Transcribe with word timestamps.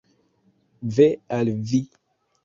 Ve 0.95 1.05
al 1.37 1.51
vi! 1.67 1.81